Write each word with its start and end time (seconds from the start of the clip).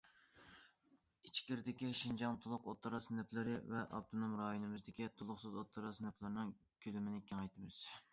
ئىچكىرىدىكى 1.29 1.89
شىنجاڭ 1.99 2.39
تولۇق 2.45 2.65
ئوتتۇرا 2.71 3.01
سىنىپلىرى 3.07 3.53
ۋە 3.73 3.83
ئاپتونوم 3.97 4.33
رايونىمىزدىكى 4.39 5.09
تولۇقسىز 5.21 5.59
ئوتتۇرا 5.61 5.93
سىنىپلىرىنىڭ 5.99 6.55
كۆلىمىنى 6.87 7.23
كېڭەيتىمىز. 7.33 7.79